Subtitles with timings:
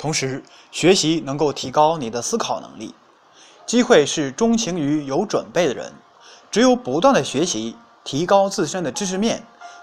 [0.00, 0.42] 同时，
[0.72, 2.94] 学习能够提高你的思考能力。
[3.66, 5.92] 机会是钟情于有准备的人，
[6.50, 9.42] 只有不断的学习，提高自身的知识面，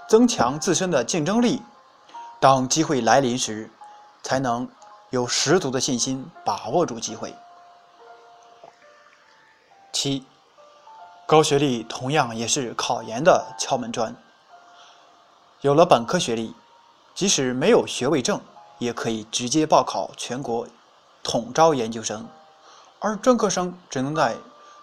[0.09, 1.61] 增强自身的竞争力，
[2.39, 3.69] 当机会来临时，
[4.23, 4.67] 才能
[5.11, 7.35] 有十足的信心把握住机会。
[9.93, 10.25] 七，
[11.27, 14.15] 高学历同样也是考研的敲门砖。
[15.61, 16.55] 有了本科学历，
[17.13, 18.41] 即使没有学位证，
[18.77, 20.67] 也可以直接报考全国
[21.23, 22.27] 统招研究生。
[22.99, 24.35] 而专科生只能在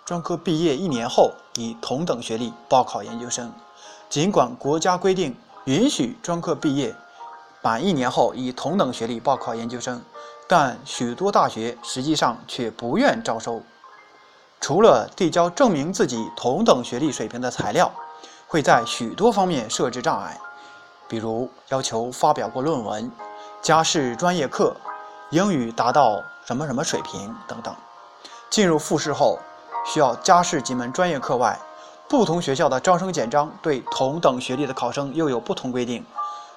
[0.04, 3.52] 专科毕业一年后以同等学历报考研究生。
[4.08, 6.94] 尽管国家规定允许专科毕业
[7.62, 10.00] 满一年后以同等学历报考研究生，
[10.46, 13.62] 但许多大学实际上却不愿招收。
[14.60, 17.90] 除了递交证明自己同等学历水平的材料，
[18.46, 20.38] 会在许多方面设置障碍，
[21.08, 23.10] 比如要求发表过论文、
[23.64, 24.76] 加试专业课、
[25.30, 27.74] 英语达到什么什么水平等等。
[28.50, 29.38] 进入复试后，
[29.86, 31.58] 需要加试几门专业课外，
[32.06, 36.04] 不同学校的招生简章对同等学历的考生又有不同规定。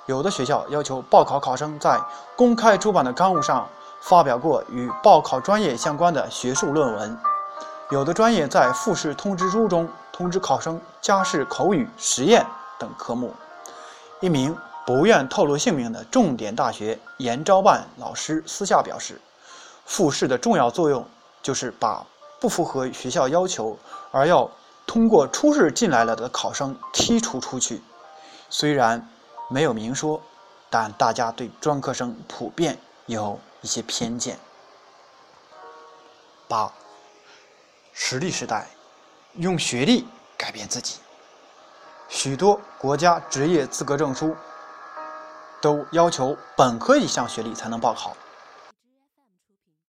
[0.06, 1.98] 有的学校要求报考考生在
[2.36, 3.66] 公开出版的刊物上
[4.02, 7.18] 发表过与报考专业相关的学术论文，
[7.90, 12.46] 有的专业在复试通知书中通知考生加试口语、实验
[12.78, 13.34] 等科目。
[14.20, 14.54] 一名
[14.88, 19.20] 不愿透露姓名的重点大学研招办老师私下表示，
[19.86, 21.06] 复试的重要作用。
[21.44, 22.06] 就是把
[22.42, 23.78] 不符合学校要求
[24.12, 24.50] 而要
[24.86, 27.82] 通过初试进来了的考生剔除出去。
[28.50, 29.08] 虽然
[29.50, 30.22] 没有明说，
[30.70, 34.38] 但大家对专科生普遍有一些偏见。
[36.50, 36.70] 八，
[37.94, 38.68] 实力时代，
[39.36, 40.06] 用学历
[40.38, 41.00] 改变自己。
[42.10, 44.36] 许多国家职业资格证书
[45.68, 48.16] 都要求本科以上学历才能报考。